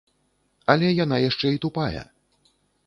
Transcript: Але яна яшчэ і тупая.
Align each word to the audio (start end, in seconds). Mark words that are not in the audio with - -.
Але 0.75 0.87
яна 1.03 1.21
яшчэ 1.29 1.47
і 1.59 1.63
тупая. 1.67 2.03